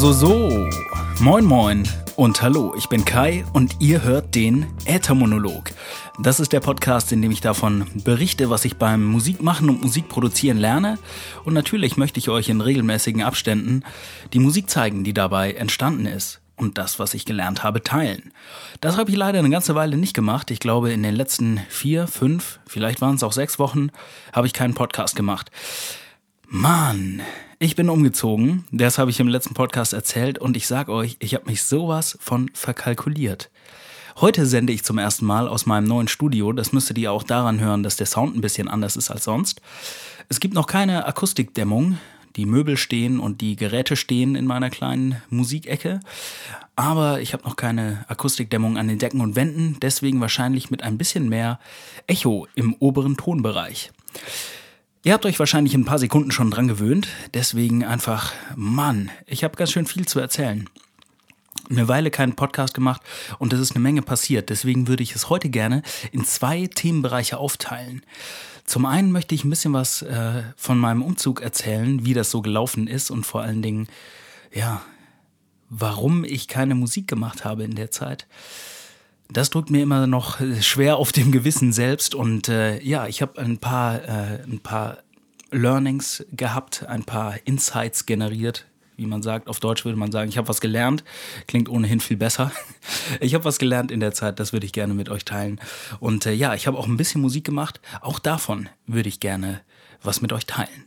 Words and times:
So, 0.00 0.14
so. 0.14 0.66
Moin, 1.20 1.44
moin 1.44 1.86
und 2.16 2.40
hallo, 2.40 2.74
ich 2.74 2.88
bin 2.88 3.04
Kai 3.04 3.44
und 3.52 3.76
ihr 3.80 4.02
hört 4.02 4.34
den 4.34 4.66
Äthermonolog. 4.86 5.72
Das 6.18 6.40
ist 6.40 6.54
der 6.54 6.60
Podcast, 6.60 7.12
in 7.12 7.20
dem 7.20 7.30
ich 7.30 7.42
davon 7.42 7.84
berichte, 8.02 8.48
was 8.48 8.64
ich 8.64 8.78
beim 8.78 9.04
Musikmachen 9.04 9.68
und 9.68 9.82
Musikproduzieren 9.82 10.56
lerne. 10.56 10.98
Und 11.44 11.52
natürlich 11.52 11.98
möchte 11.98 12.18
ich 12.18 12.30
euch 12.30 12.48
in 12.48 12.62
regelmäßigen 12.62 13.22
Abständen 13.22 13.82
die 14.32 14.38
Musik 14.38 14.70
zeigen, 14.70 15.04
die 15.04 15.12
dabei 15.12 15.52
entstanden 15.52 16.06
ist. 16.06 16.40
Und 16.56 16.78
das, 16.78 16.98
was 16.98 17.12
ich 17.12 17.26
gelernt 17.26 17.62
habe, 17.62 17.82
teilen. 17.82 18.32
Das 18.80 18.96
habe 18.96 19.10
ich 19.10 19.18
leider 19.18 19.40
eine 19.40 19.50
ganze 19.50 19.74
Weile 19.74 19.98
nicht 19.98 20.14
gemacht. 20.14 20.50
Ich 20.50 20.60
glaube, 20.60 20.92
in 20.92 21.02
den 21.02 21.14
letzten 21.14 21.60
vier, 21.68 22.06
fünf, 22.06 22.58
vielleicht 22.66 23.02
waren 23.02 23.16
es 23.16 23.22
auch 23.22 23.32
sechs 23.32 23.58
Wochen, 23.58 23.90
habe 24.32 24.46
ich 24.46 24.54
keinen 24.54 24.72
Podcast 24.72 25.14
gemacht. 25.14 25.50
Mann, 26.48 27.20
ich 27.62 27.76
bin 27.76 27.90
umgezogen. 27.90 28.64
Das 28.72 28.96
habe 28.96 29.10
ich 29.10 29.20
im 29.20 29.28
letzten 29.28 29.52
Podcast 29.52 29.92
erzählt 29.92 30.38
und 30.38 30.56
ich 30.56 30.66
sag 30.66 30.88
euch, 30.88 31.16
ich 31.20 31.34
habe 31.34 31.44
mich 31.44 31.62
sowas 31.62 32.16
von 32.18 32.50
verkalkuliert. 32.54 33.50
Heute 34.16 34.46
sende 34.46 34.72
ich 34.72 34.82
zum 34.82 34.96
ersten 34.96 35.26
Mal 35.26 35.46
aus 35.46 35.66
meinem 35.66 35.86
neuen 35.86 36.08
Studio. 36.08 36.52
Das 36.52 36.72
müsstet 36.72 36.96
ihr 36.96 37.12
auch 37.12 37.22
daran 37.22 37.60
hören, 37.60 37.82
dass 37.82 37.96
der 37.96 38.06
Sound 38.06 38.34
ein 38.34 38.40
bisschen 38.40 38.66
anders 38.66 38.96
ist 38.96 39.10
als 39.10 39.24
sonst. 39.24 39.60
Es 40.30 40.40
gibt 40.40 40.54
noch 40.54 40.66
keine 40.66 41.04
Akustikdämmung. 41.04 41.98
Die 42.36 42.46
Möbel 42.46 42.78
stehen 42.78 43.20
und 43.20 43.42
die 43.42 43.56
Geräte 43.56 43.94
stehen 43.94 44.36
in 44.36 44.46
meiner 44.46 44.70
kleinen 44.70 45.20
Musikecke. 45.28 46.00
Aber 46.76 47.20
ich 47.20 47.34
habe 47.34 47.44
noch 47.44 47.56
keine 47.56 48.06
Akustikdämmung 48.08 48.78
an 48.78 48.88
den 48.88 48.98
Decken 48.98 49.20
und 49.20 49.36
Wänden, 49.36 49.76
deswegen 49.82 50.22
wahrscheinlich 50.22 50.70
mit 50.70 50.82
ein 50.82 50.96
bisschen 50.96 51.28
mehr 51.28 51.60
Echo 52.06 52.46
im 52.54 52.74
oberen 52.78 53.18
Tonbereich. 53.18 53.92
Ihr 55.02 55.14
habt 55.14 55.24
euch 55.24 55.38
wahrscheinlich 55.38 55.72
in 55.72 55.80
ein 55.80 55.86
paar 55.86 55.98
Sekunden 55.98 56.30
schon 56.30 56.50
dran 56.50 56.68
gewöhnt, 56.68 57.08
deswegen 57.32 57.84
einfach, 57.86 58.34
Mann, 58.54 59.10
ich 59.26 59.44
habe 59.44 59.56
ganz 59.56 59.72
schön 59.72 59.86
viel 59.86 60.06
zu 60.06 60.20
erzählen. 60.20 60.68
Eine 61.70 61.88
Weile 61.88 62.10
keinen 62.10 62.36
Podcast 62.36 62.74
gemacht 62.74 63.00
und 63.38 63.54
es 63.54 63.60
ist 63.60 63.72
eine 63.72 63.80
Menge 63.80 64.02
passiert, 64.02 64.50
deswegen 64.50 64.88
würde 64.88 65.02
ich 65.02 65.14
es 65.14 65.30
heute 65.30 65.48
gerne 65.48 65.82
in 66.12 66.26
zwei 66.26 66.66
Themenbereiche 66.66 67.38
aufteilen. 67.38 68.02
Zum 68.66 68.84
einen 68.84 69.10
möchte 69.10 69.34
ich 69.34 69.42
ein 69.42 69.48
bisschen 69.48 69.72
was 69.72 70.02
äh, 70.02 70.42
von 70.54 70.76
meinem 70.76 71.00
Umzug 71.00 71.40
erzählen, 71.40 72.04
wie 72.04 72.12
das 72.12 72.30
so 72.30 72.42
gelaufen 72.42 72.86
ist 72.86 73.10
und 73.10 73.24
vor 73.24 73.40
allen 73.40 73.62
Dingen, 73.62 73.88
ja, 74.52 74.82
warum 75.70 76.24
ich 76.24 76.46
keine 76.46 76.74
Musik 76.74 77.08
gemacht 77.08 77.46
habe 77.46 77.64
in 77.64 77.74
der 77.74 77.90
Zeit 77.90 78.26
das 79.32 79.50
drückt 79.50 79.70
mir 79.70 79.82
immer 79.82 80.06
noch 80.06 80.40
äh, 80.40 80.62
schwer 80.62 80.96
auf 80.96 81.12
dem 81.12 81.32
Gewissen 81.32 81.72
selbst. 81.72 82.14
Und 82.14 82.48
äh, 82.48 82.80
ja, 82.82 83.06
ich 83.06 83.22
habe 83.22 83.40
ein 83.40 83.58
paar, 83.58 84.02
äh, 84.02 84.42
ein 84.42 84.60
paar 84.62 84.98
Learnings 85.50 86.24
gehabt, 86.32 86.86
ein 86.86 87.04
paar 87.04 87.34
Insights 87.44 88.06
generiert. 88.06 88.66
Wie 88.96 89.06
man 89.06 89.22
sagt, 89.22 89.48
auf 89.48 89.60
Deutsch 89.60 89.86
würde 89.86 89.98
man 89.98 90.12
sagen, 90.12 90.28
ich 90.28 90.36
habe 90.36 90.48
was 90.48 90.60
gelernt. 90.60 91.04
Klingt 91.46 91.68
ohnehin 91.68 92.00
viel 92.00 92.16
besser. 92.16 92.52
Ich 93.20 93.34
habe 93.34 93.44
was 93.44 93.58
gelernt 93.58 93.90
in 93.90 94.00
der 94.00 94.12
Zeit, 94.12 94.38
das 94.38 94.52
würde 94.52 94.66
ich 94.66 94.72
gerne 94.72 94.94
mit 94.94 95.08
euch 95.08 95.24
teilen. 95.24 95.60
Und 95.98 96.26
äh, 96.26 96.32
ja, 96.32 96.54
ich 96.54 96.66
habe 96.66 96.78
auch 96.78 96.86
ein 96.86 96.96
bisschen 96.96 97.20
Musik 97.20 97.44
gemacht. 97.44 97.80
Auch 98.00 98.18
davon 98.18 98.68
würde 98.86 99.08
ich 99.08 99.20
gerne 99.20 99.62
was 100.02 100.22
mit 100.22 100.32
euch 100.32 100.46
teilen. 100.46 100.86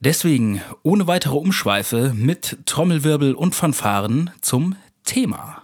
Deswegen, 0.00 0.62
ohne 0.82 1.06
weitere 1.06 1.34
Umschweife, 1.34 2.12
mit 2.14 2.58
Trommelwirbel 2.64 3.34
und 3.34 3.54
Fanfaren 3.54 4.30
zum 4.40 4.76
Thema. 5.04 5.61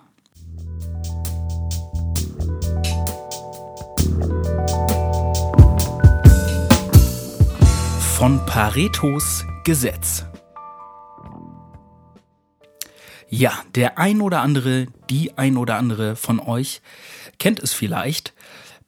Von 8.19 8.45
Paretos 8.47 9.45
Gesetz. 9.63 10.27
Ja, 13.29 13.53
der 13.77 13.97
ein 13.97 14.21
oder 14.21 14.41
andere, 14.41 14.89
die 15.09 15.39
ein 15.39 15.57
oder 15.57 15.77
andere 15.77 16.17
von 16.17 16.41
euch 16.41 16.83
kennt 17.39 17.61
es 17.61 17.75
vielleicht. 17.75 18.35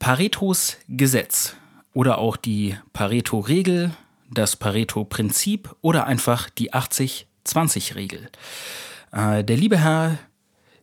Paretos 0.00 0.78
Gesetz 0.88 1.54
oder 1.94 2.18
auch 2.18 2.36
die 2.36 2.76
Pareto-Regel, 2.92 3.92
das 4.32 4.56
Pareto-Prinzip 4.56 5.76
oder 5.80 6.08
einfach 6.08 6.50
die 6.50 6.72
80-20-Regel. 6.72 8.30
Äh, 9.12 9.44
der 9.44 9.56
liebe 9.56 9.78
Herr 9.78 10.18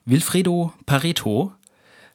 Wilfredo 0.06 0.72
Pareto 0.86 1.52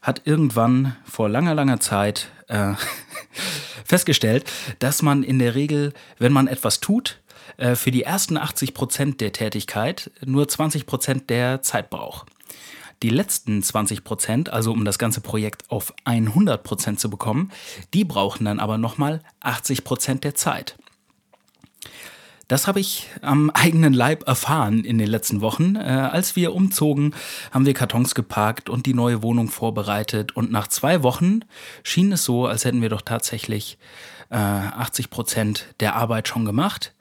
hat 0.00 0.22
irgendwann 0.24 0.96
vor 1.04 1.28
langer, 1.28 1.54
langer 1.54 1.80
Zeit 1.80 2.32
äh, 2.48 2.72
festgestellt, 3.84 4.50
dass 4.78 5.02
man 5.02 5.22
in 5.22 5.38
der 5.38 5.54
Regel, 5.54 5.92
wenn 6.18 6.32
man 6.32 6.46
etwas 6.46 6.80
tut, 6.80 7.20
äh, 7.56 7.74
für 7.74 7.90
die 7.90 8.02
ersten 8.02 8.36
80 8.36 8.74
Prozent 8.74 9.20
der 9.20 9.32
Tätigkeit 9.32 10.10
nur 10.24 10.48
20 10.48 10.86
Prozent 10.86 11.30
der 11.30 11.62
Zeit 11.62 11.90
braucht. 11.90 12.28
Die 13.02 13.10
letzten 13.10 13.62
20 13.62 14.04
Prozent, 14.04 14.52
also 14.52 14.70
um 14.72 14.84
das 14.84 14.98
ganze 14.98 15.20
Projekt 15.20 15.70
auf 15.70 15.92
100 16.04 16.62
Prozent 16.62 17.00
zu 17.00 17.10
bekommen, 17.10 17.50
die 17.94 18.04
brauchen 18.04 18.44
dann 18.44 18.60
aber 18.60 18.78
nochmal 18.78 19.20
80 19.40 19.82
Prozent 19.82 20.24
der 20.24 20.36
Zeit. 20.36 20.76
Das 22.48 22.66
habe 22.66 22.80
ich 22.80 23.08
am 23.22 23.50
eigenen 23.54 23.92
Leib 23.92 24.26
erfahren 24.26 24.84
in 24.84 24.98
den 24.98 25.08
letzten 25.08 25.40
Wochen. 25.40 25.76
Äh, 25.76 25.80
als 25.80 26.36
wir 26.36 26.54
umzogen, 26.54 27.14
haben 27.50 27.66
wir 27.66 27.74
Kartons 27.74 28.14
geparkt 28.14 28.68
und 28.68 28.86
die 28.86 28.94
neue 28.94 29.22
Wohnung 29.22 29.48
vorbereitet. 29.48 30.36
Und 30.36 30.50
nach 30.50 30.68
zwei 30.68 31.02
Wochen 31.02 31.40
schien 31.82 32.12
es 32.12 32.24
so, 32.24 32.46
als 32.46 32.64
hätten 32.64 32.82
wir 32.82 32.88
doch 32.88 33.02
tatsächlich 33.02 33.78
äh, 34.30 34.36
80 34.36 35.10
Prozent 35.10 35.66
der 35.80 35.96
Arbeit 35.96 36.28
schon 36.28 36.44
gemacht. 36.44 36.94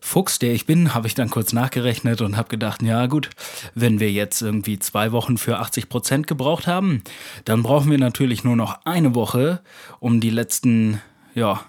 Fuchs, 0.00 0.38
der 0.38 0.52
ich 0.52 0.66
bin, 0.66 0.94
habe 0.94 1.06
ich 1.06 1.14
dann 1.14 1.30
kurz 1.30 1.52
nachgerechnet 1.52 2.20
und 2.20 2.36
habe 2.36 2.48
gedacht, 2.48 2.82
ja 2.82 3.06
gut, 3.06 3.30
wenn 3.74 3.98
wir 3.98 4.12
jetzt 4.12 4.42
irgendwie 4.42 4.78
zwei 4.78 5.12
Wochen 5.12 5.38
für 5.38 5.58
80 5.58 5.88
Prozent 5.88 6.26
gebraucht 6.26 6.66
haben, 6.66 7.02
dann 7.44 7.62
brauchen 7.62 7.90
wir 7.90 7.98
natürlich 7.98 8.44
nur 8.44 8.56
noch 8.56 8.84
eine 8.84 9.14
Woche, 9.14 9.62
um 9.98 10.20
die 10.20 10.30
letzten, 10.30 11.00
ja, 11.34 11.60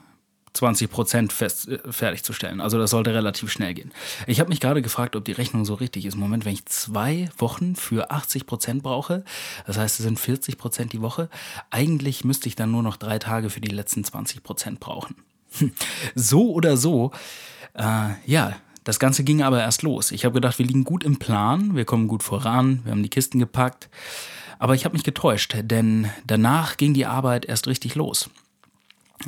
20 0.57 0.89
Prozent 0.89 1.33
fest, 1.33 1.67
äh, 1.67 1.79
fertigzustellen. 1.89 2.61
Also 2.61 2.77
das 2.77 2.91
sollte 2.91 3.13
relativ 3.13 3.51
schnell 3.51 3.73
gehen. 3.73 3.91
Ich 4.27 4.39
habe 4.39 4.49
mich 4.49 4.59
gerade 4.59 4.81
gefragt, 4.81 5.15
ob 5.15 5.25
die 5.25 5.31
Rechnung 5.31 5.65
so 5.65 5.73
richtig 5.75 6.05
ist. 6.05 6.15
Moment, 6.15 6.45
wenn 6.45 6.53
ich 6.53 6.65
zwei 6.65 7.29
Wochen 7.37 7.75
für 7.75 8.11
80 8.11 8.45
Prozent 8.45 8.83
brauche, 8.83 9.23
das 9.65 9.77
heißt, 9.77 9.99
es 9.99 10.05
sind 10.05 10.19
40 10.19 10.57
Prozent 10.57 10.93
die 10.93 11.01
Woche, 11.01 11.29
eigentlich 11.69 12.23
müsste 12.23 12.49
ich 12.49 12.55
dann 12.55 12.71
nur 12.71 12.83
noch 12.83 12.97
drei 12.97 13.19
Tage 13.19 13.49
für 13.49 13.61
die 13.61 13.69
letzten 13.69 14.03
20 14.03 14.43
Prozent 14.43 14.79
brauchen. 14.79 15.15
so 16.15 16.51
oder 16.51 16.75
so, 16.77 17.11
äh, 17.73 18.09
ja, 18.25 18.55
das 18.83 18.99
Ganze 18.99 19.23
ging 19.23 19.43
aber 19.43 19.61
erst 19.61 19.83
los. 19.83 20.11
Ich 20.11 20.25
habe 20.25 20.33
gedacht, 20.33 20.59
wir 20.59 20.65
liegen 20.65 20.83
gut 20.83 21.03
im 21.03 21.19
Plan, 21.19 21.75
wir 21.75 21.85
kommen 21.85 22.07
gut 22.07 22.23
voran, 22.23 22.81
wir 22.83 22.91
haben 22.91 23.03
die 23.03 23.09
Kisten 23.09 23.39
gepackt. 23.39 23.89
Aber 24.59 24.73
ich 24.73 24.85
habe 24.85 24.93
mich 24.93 25.03
getäuscht, 25.03 25.55
denn 25.61 26.09
danach 26.25 26.77
ging 26.77 26.93
die 26.93 27.05
Arbeit 27.05 27.45
erst 27.45 27.67
richtig 27.67 27.95
los 27.95 28.29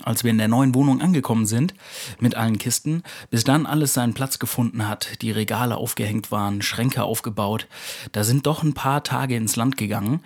als 0.03 0.23
wir 0.23 0.31
in 0.31 0.37
der 0.37 0.47
neuen 0.47 0.75
Wohnung 0.75 1.01
angekommen 1.01 1.45
sind, 1.45 1.73
mit 2.19 2.35
allen 2.35 2.57
Kisten, 2.57 3.03
bis 3.29 3.43
dann 3.43 3.65
alles 3.65 3.93
seinen 3.93 4.13
Platz 4.13 4.39
gefunden 4.39 4.87
hat, 4.87 5.21
die 5.21 5.31
Regale 5.31 5.77
aufgehängt 5.77 6.31
waren, 6.31 6.61
Schränke 6.61 7.03
aufgebaut, 7.03 7.67
da 8.11 8.23
sind 8.23 8.45
doch 8.45 8.63
ein 8.63 8.73
paar 8.73 9.03
Tage 9.03 9.35
ins 9.35 9.55
Land 9.55 9.77
gegangen. 9.77 10.21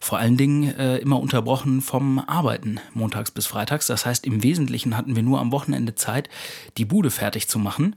Vor 0.00 0.18
allen 0.18 0.36
Dingen 0.36 0.74
äh, 0.78 0.98
immer 0.98 1.18
unterbrochen 1.18 1.80
vom 1.80 2.18
Arbeiten, 2.18 2.78
montags 2.92 3.30
bis 3.30 3.46
freitags. 3.46 3.86
Das 3.86 4.04
heißt, 4.04 4.26
im 4.26 4.42
Wesentlichen 4.42 4.96
hatten 4.96 5.16
wir 5.16 5.22
nur 5.22 5.40
am 5.40 5.50
Wochenende 5.50 5.94
Zeit, 5.94 6.28
die 6.76 6.84
Bude 6.84 7.10
fertig 7.10 7.48
zu 7.48 7.58
machen. 7.58 7.96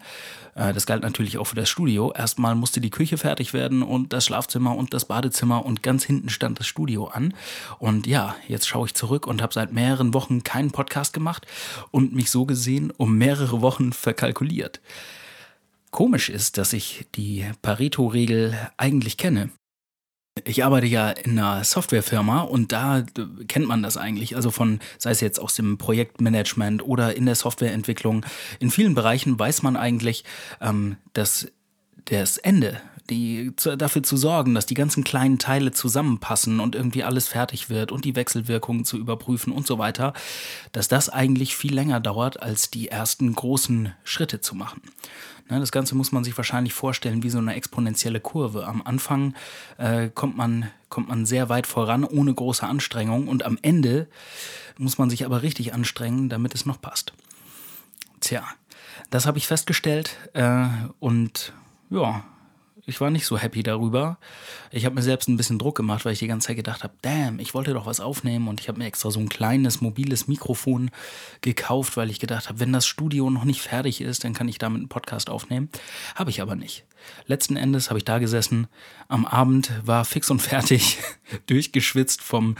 Äh, 0.55 0.73
das 0.73 0.85
galt 0.85 1.03
natürlich 1.03 1.37
auch 1.37 1.45
für 1.45 1.55
das 1.55 1.69
Studio. 1.69 2.11
Erstmal 2.13 2.55
musste 2.55 2.81
die 2.81 2.89
Küche 2.89 3.17
fertig 3.17 3.53
werden 3.53 3.83
und 3.83 4.13
das 4.13 4.25
Schlafzimmer 4.25 4.75
und 4.75 4.93
das 4.93 5.05
Badezimmer 5.05 5.65
und 5.65 5.83
ganz 5.83 6.03
hinten 6.03 6.29
stand 6.29 6.59
das 6.59 6.67
Studio 6.67 7.07
an. 7.07 7.33
Und 7.79 8.07
ja, 8.07 8.35
jetzt 8.47 8.67
schaue 8.67 8.87
ich 8.87 8.93
zurück 8.93 9.27
und 9.27 9.41
habe 9.41 9.53
seit 9.53 9.73
mehreren 9.73 10.13
Wochen 10.13 10.43
keinen 10.43 10.71
Podcast 10.71 11.13
gemacht 11.13 11.45
und 11.91 12.13
mich 12.13 12.29
so 12.31 12.45
gesehen 12.45 12.91
um 12.95 13.17
mehrere 13.17 13.61
Wochen 13.61 13.93
verkalkuliert. 13.93 14.81
Komisch 15.91 16.29
ist, 16.29 16.57
dass 16.57 16.73
ich 16.73 17.07
die 17.15 17.45
Pareto-Regel 17.61 18.55
eigentlich 18.77 19.17
kenne. 19.17 19.49
Ich 20.45 20.63
arbeite 20.63 20.87
ja 20.87 21.09
in 21.09 21.37
einer 21.37 21.63
Softwarefirma 21.63 22.41
und 22.41 22.71
da 22.71 23.03
kennt 23.47 23.67
man 23.67 23.83
das 23.83 23.97
eigentlich. 23.97 24.35
Also 24.35 24.51
von, 24.51 24.79
sei 24.97 25.11
es 25.11 25.21
jetzt 25.21 25.39
aus 25.39 25.55
dem 25.55 25.77
Projektmanagement 25.77 26.83
oder 26.83 27.15
in 27.15 27.25
der 27.25 27.35
Softwareentwicklung. 27.35 28.25
In 28.59 28.71
vielen 28.71 28.95
Bereichen 28.95 29.37
weiß 29.37 29.63
man 29.63 29.75
eigentlich, 29.75 30.23
ähm, 30.61 30.97
dass 31.13 31.51
das 32.05 32.37
Ende, 32.37 32.81
die, 33.09 33.53
zu, 33.55 33.75
dafür 33.77 34.03
zu 34.03 34.17
sorgen, 34.17 34.53
dass 34.53 34.65
die 34.65 34.73
ganzen 34.73 35.03
kleinen 35.03 35.39
Teile 35.39 35.71
zusammenpassen 35.71 36.59
und 36.59 36.75
irgendwie 36.75 37.03
alles 37.03 37.27
fertig 37.27 37.69
wird 37.69 37.91
und 37.91 38.05
die 38.05 38.15
Wechselwirkungen 38.15 38.85
zu 38.85 38.97
überprüfen 38.97 39.51
und 39.53 39.67
so 39.67 39.77
weiter, 39.77 40.13
dass 40.71 40.87
das 40.87 41.09
eigentlich 41.09 41.55
viel 41.55 41.73
länger 41.73 41.99
dauert, 41.99 42.41
als 42.41 42.69
die 42.69 42.89
ersten 42.89 43.33
großen 43.33 43.93
Schritte 44.03 44.41
zu 44.41 44.55
machen. 44.55 44.81
Ne, 45.49 45.59
das 45.59 45.71
Ganze 45.71 45.95
muss 45.95 46.11
man 46.11 46.23
sich 46.23 46.37
wahrscheinlich 46.37 46.73
vorstellen 46.73 47.23
wie 47.23 47.29
so 47.29 47.39
eine 47.39 47.55
exponentielle 47.55 48.19
Kurve. 48.19 48.67
Am 48.67 48.83
Anfang 48.83 49.33
äh, 49.77 50.09
kommt, 50.09 50.37
man, 50.37 50.69
kommt 50.89 51.09
man 51.09 51.25
sehr 51.25 51.49
weit 51.49 51.65
voran, 51.65 52.03
ohne 52.03 52.33
große 52.33 52.65
Anstrengung. 52.65 53.27
Und 53.27 53.43
am 53.43 53.57
Ende 53.63 54.07
muss 54.77 54.99
man 54.99 55.09
sich 55.09 55.25
aber 55.25 55.41
richtig 55.41 55.73
anstrengen, 55.73 56.29
damit 56.29 56.53
es 56.53 56.67
noch 56.67 56.79
passt. 56.79 57.13
Tja, 58.19 58.43
das 59.09 59.25
habe 59.25 59.39
ich 59.39 59.47
festgestellt. 59.47 60.17
Äh, 60.33 60.67
und 60.99 61.53
ja, 61.89 62.23
Ich 62.89 62.99
war 62.99 63.11
nicht 63.11 63.25
so 63.25 63.37
happy 63.37 63.63
darüber. 63.63 64.17
Ich 64.71 64.85
habe 64.85 64.95
mir 64.95 65.01
selbst 65.01 65.29
ein 65.29 65.37
bisschen 65.37 65.59
Druck 65.59 65.77
gemacht, 65.77 66.05
weil 66.05 66.13
ich 66.13 66.19
die 66.19 66.27
ganze 66.27 66.47
Zeit 66.47 66.55
gedacht 66.55 66.83
habe, 66.83 66.93
damn, 67.01 67.39
ich 67.39 67.53
wollte 67.53 67.73
doch 67.73 67.85
was 67.85 67.99
aufnehmen 67.99 68.47
und 68.47 68.59
ich 68.59 68.67
habe 68.67 68.79
mir 68.79 68.85
extra 68.85 69.11
so 69.11 69.19
ein 69.19 69.29
kleines 69.29 69.79
mobiles 69.79 70.27
Mikrofon 70.27 70.89
gekauft, 71.41 71.97
weil 71.97 72.09
ich 72.09 72.19
gedacht 72.19 72.49
habe, 72.49 72.59
wenn 72.59 72.73
das 72.73 72.87
Studio 72.87 73.29
noch 73.29 73.45
nicht 73.45 73.61
fertig 73.61 74.01
ist, 74.01 74.23
dann 74.23 74.33
kann 74.33 74.49
ich 74.49 74.57
damit 74.57 74.79
einen 74.79 74.89
Podcast 74.89 75.29
aufnehmen. 75.29 75.69
Habe 76.15 76.31
ich 76.31 76.41
aber 76.41 76.55
nicht. 76.55 76.85
Letzten 77.27 77.55
Endes 77.55 77.89
habe 77.89 77.99
ich 77.99 78.05
da 78.05 78.17
gesessen. 78.17 78.67
Am 79.07 79.25
Abend 79.25 79.71
war 79.85 80.03
fix 80.03 80.29
und 80.29 80.41
fertig, 80.41 80.97
durchgeschwitzt 81.45 82.21
vom 82.21 82.55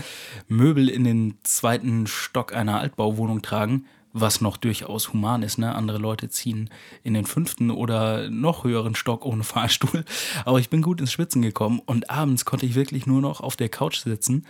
Möbel 0.47 0.89
in 0.89 1.03
den 1.03 1.37
zweiten 1.43 2.07
Stock 2.07 2.53
einer 2.53 2.79
Altbauwohnung 2.79 3.41
tragen 3.41 3.85
was 4.21 4.41
noch 4.41 4.57
durchaus 4.57 5.13
human 5.13 5.43
ist. 5.43 5.57
Ne? 5.57 5.73
Andere 5.73 5.97
Leute 5.97 6.29
ziehen 6.29 6.69
in 7.03 7.13
den 7.13 7.25
fünften 7.25 7.71
oder 7.71 8.29
noch 8.29 8.63
höheren 8.63 8.95
Stock 8.95 9.25
ohne 9.25 9.43
Fahrstuhl. 9.43 10.05
Aber 10.45 10.59
ich 10.59 10.69
bin 10.69 10.81
gut 10.81 10.99
ins 10.99 11.11
Schwitzen 11.11 11.41
gekommen 11.41 11.81
und 11.85 12.09
abends 12.09 12.45
konnte 12.45 12.65
ich 12.65 12.75
wirklich 12.75 13.05
nur 13.05 13.21
noch 13.21 13.41
auf 13.41 13.55
der 13.55 13.69
Couch 13.69 13.99
sitzen, 13.99 14.45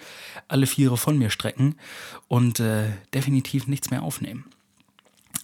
alle 0.48 0.68
Viere 0.68 0.98
von 0.98 1.18
mir 1.18 1.30
strecken 1.30 1.75
und 2.27 2.60
äh, 2.60 2.89
definitiv 3.13 3.68
nichts 3.68 3.92
mehr 3.92 4.04
aufnehmen. 4.04 4.45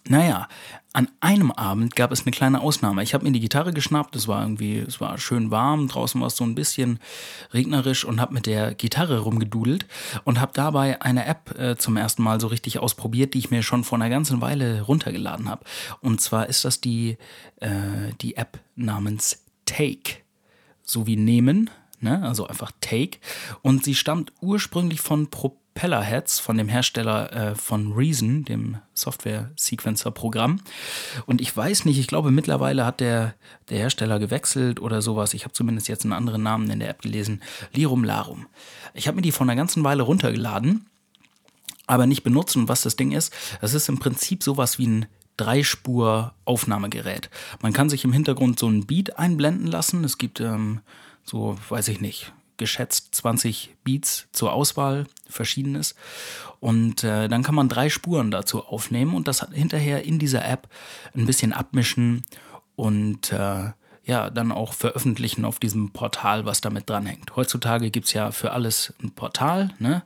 Naja, 0.07 0.47
an 0.93 1.09
einem 1.19 1.51
Abend 1.51 1.95
gab 1.95 2.11
es 2.11 2.21
eine 2.21 2.31
kleine 2.31 2.61
Ausnahme. 2.61 3.01
Ich 3.01 3.15
habe 3.15 3.25
mir 3.25 3.31
die 3.31 3.39
Gitarre 3.39 3.73
geschnappt, 3.73 4.15
es 4.15 4.27
war 4.27 4.43
irgendwie, 4.43 4.77
es 4.77 5.01
war 5.01 5.17
schön 5.17 5.49
warm, 5.49 5.87
draußen 5.87 6.21
war 6.21 6.27
es 6.27 6.37
so 6.37 6.43
ein 6.43 6.53
bisschen 6.53 6.99
regnerisch 7.53 8.05
und 8.05 8.21
habe 8.21 8.33
mit 8.33 8.45
der 8.45 8.75
Gitarre 8.75 9.19
rumgedudelt 9.19 9.87
und 10.23 10.39
habe 10.39 10.51
dabei 10.53 11.01
eine 11.01 11.25
App 11.25 11.59
äh, 11.59 11.75
zum 11.75 11.97
ersten 11.97 12.21
Mal 12.21 12.39
so 12.39 12.47
richtig 12.47 12.79
ausprobiert, 12.79 13.33
die 13.33 13.39
ich 13.39 13.51
mir 13.51 13.63
schon 13.63 13.83
vor 13.83 13.97
einer 13.97 14.09
ganzen 14.09 14.41
Weile 14.41 14.83
runtergeladen 14.83 15.49
habe. 15.49 15.65
Und 16.01 16.21
zwar 16.21 16.47
ist 16.47 16.65
das 16.65 16.81
die, 16.81 17.17
äh, 17.59 18.13
die 18.21 18.37
App 18.37 18.59
namens 18.75 19.43
Take. 19.65 20.17
So 20.83 21.07
wie 21.07 21.17
nehmen, 21.17 21.71
ne? 21.99 22.21
also 22.21 22.47
einfach 22.47 22.71
Take. 22.79 23.17
Und 23.63 23.83
sie 23.83 23.95
stammt 23.95 24.31
ursprünglich 24.39 25.01
von 25.01 25.31
Pro 25.31 25.57
Propellerheads 25.75 26.39
von 26.39 26.57
dem 26.57 26.69
Hersteller 26.69 27.33
äh, 27.33 27.55
von 27.55 27.91
Reason, 27.91 28.45
dem 28.45 28.77
Software-Sequencer-Programm. 28.93 30.61
Und 31.25 31.41
ich 31.41 31.55
weiß 31.55 31.83
nicht, 31.83 31.99
ich 31.99 32.07
glaube 32.07 32.31
mittlerweile 32.31 32.85
hat 32.85 33.01
der, 33.01 33.35
der 33.69 33.79
Hersteller 33.79 34.17
gewechselt 34.17 34.79
oder 34.79 35.01
sowas. 35.01 35.33
Ich 35.33 35.43
habe 35.43 35.53
zumindest 35.53 35.89
jetzt 35.89 36.05
einen 36.05 36.13
anderen 36.13 36.43
Namen 36.43 36.69
in 36.69 36.79
der 36.79 36.89
App 36.89 37.01
gelesen. 37.01 37.43
Lirum 37.73 38.05
Larum. 38.05 38.47
Ich 38.93 39.07
habe 39.07 39.15
mir 39.15 39.21
die 39.21 39.33
vor 39.33 39.45
einer 39.45 39.57
ganzen 39.57 39.83
Weile 39.83 40.03
runtergeladen, 40.03 40.85
aber 41.87 42.07
nicht 42.07 42.23
benutzt. 42.23 42.55
Und 42.55 42.69
was 42.69 42.81
das 42.81 42.95
Ding 42.95 43.11
ist, 43.11 43.33
das 43.59 43.73
ist 43.73 43.89
im 43.89 43.99
Prinzip 43.99 44.43
sowas 44.43 44.79
wie 44.79 44.87
ein 44.87 45.05
Dreispur-Aufnahmegerät. 45.35 47.29
Man 47.61 47.73
kann 47.73 47.89
sich 47.89 48.05
im 48.05 48.13
Hintergrund 48.13 48.59
so 48.59 48.69
ein 48.69 48.85
Beat 48.85 49.19
einblenden 49.19 49.67
lassen. 49.67 50.05
Es 50.05 50.17
gibt 50.17 50.39
ähm, 50.39 50.79
so, 51.25 51.57
weiß 51.67 51.89
ich 51.89 51.99
nicht, 51.99 52.31
geschätzt 52.57 53.15
20 53.15 53.75
Beats 53.83 54.27
zur 54.31 54.53
Auswahl, 54.53 55.07
verschiedenes. 55.29 55.95
Und 56.59 57.03
äh, 57.03 57.27
dann 57.27 57.43
kann 57.43 57.55
man 57.55 57.69
drei 57.69 57.89
Spuren 57.89 58.31
dazu 58.31 58.65
aufnehmen 58.65 59.13
und 59.13 59.27
das 59.27 59.45
hinterher 59.51 60.03
in 60.03 60.19
dieser 60.19 60.45
App 60.47 60.67
ein 61.15 61.25
bisschen 61.25 61.53
abmischen 61.53 62.23
und 62.75 63.31
äh, 63.31 63.71
ja, 64.05 64.29
dann 64.29 64.51
auch 64.51 64.73
veröffentlichen 64.73 65.45
auf 65.45 65.59
diesem 65.59 65.89
Portal, 65.91 66.45
was 66.45 66.61
damit 66.61 66.89
dranhängt. 66.89 67.35
Heutzutage 67.35 67.89
gibt 67.89 68.05
es 68.05 68.13
ja 68.13 68.31
für 68.31 68.51
alles 68.51 68.93
ein 69.01 69.11
Portal, 69.11 69.73
ne? 69.79 70.03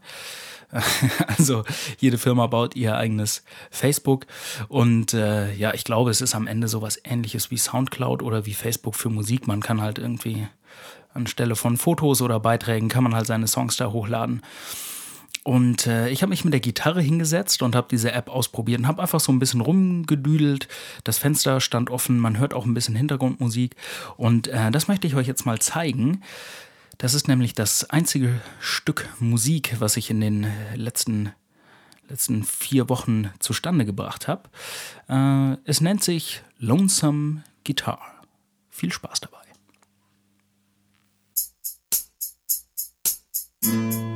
Also 1.27 1.63
jede 1.97 2.17
Firma 2.17 2.47
baut 2.47 2.75
ihr 2.75 2.95
eigenes 2.95 3.43
Facebook 3.71 4.27
und 4.67 5.13
äh, 5.13 5.53
ja, 5.53 5.73
ich 5.73 5.83
glaube, 5.83 6.11
es 6.11 6.21
ist 6.21 6.35
am 6.35 6.47
Ende 6.47 6.67
sowas 6.67 6.99
ähnliches 7.03 7.51
wie 7.51 7.57
Soundcloud 7.57 8.21
oder 8.21 8.45
wie 8.45 8.53
Facebook 8.53 8.95
für 8.95 9.09
Musik. 9.09 9.47
Man 9.47 9.61
kann 9.61 9.81
halt 9.81 9.97
irgendwie 9.97 10.47
anstelle 11.13 11.55
von 11.55 11.77
Fotos 11.77 12.21
oder 12.21 12.39
Beiträgen 12.39 12.89
kann 12.89 13.03
man 13.03 13.15
halt 13.15 13.27
seine 13.27 13.47
Songs 13.47 13.77
da 13.77 13.91
hochladen. 13.91 14.41
Und 15.43 15.87
äh, 15.87 16.09
ich 16.09 16.21
habe 16.21 16.29
mich 16.29 16.43
mit 16.43 16.53
der 16.53 16.59
Gitarre 16.59 17.01
hingesetzt 17.01 17.63
und 17.63 17.75
habe 17.75 17.87
diese 17.89 18.11
App 18.11 18.29
ausprobiert 18.29 18.79
und 18.79 18.87
habe 18.87 19.01
einfach 19.01 19.19
so 19.19 19.31
ein 19.31 19.39
bisschen 19.39 19.61
rumgedüdelt. 19.61 20.67
Das 21.05 21.17
Fenster 21.17 21.61
stand 21.61 21.89
offen, 21.89 22.19
man 22.19 22.37
hört 22.37 22.53
auch 22.53 22.65
ein 22.65 22.73
bisschen 22.73 22.95
Hintergrundmusik. 22.95 23.75
Und 24.17 24.47
äh, 24.47 24.69
das 24.71 24.87
möchte 24.87 25.07
ich 25.07 25.15
euch 25.15 25.27
jetzt 25.27 25.45
mal 25.45 25.59
zeigen. 25.59 26.21
Das 26.97 27.13
ist 27.13 27.27
nämlich 27.29 27.53
das 27.53 27.89
einzige 27.89 28.41
Stück 28.59 29.07
Musik, 29.19 29.77
was 29.79 29.95
ich 29.95 30.09
in 30.09 30.19
den 30.19 30.45
letzten, 30.75 31.31
letzten 32.09 32.43
vier 32.43 32.89
Wochen 32.89 33.31
zustande 33.39 33.85
gebracht 33.85 34.27
habe. 34.27 34.49
Äh, 35.07 35.57
es 35.63 35.79
nennt 35.79 36.03
sich 36.03 36.43
Lonesome 36.57 37.43
Guitar. 37.65 38.01
Viel 38.69 38.91
Spaß 38.91 39.21
dabei. 39.21 39.48
Mm-hmm. 43.61 44.08